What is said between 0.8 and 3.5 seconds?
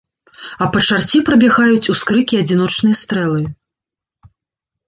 чарце прабягаюць ускрыкі і адзіночныя стрэлы.